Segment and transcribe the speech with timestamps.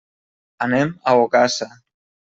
[0.67, 1.73] Anem a Ogassa.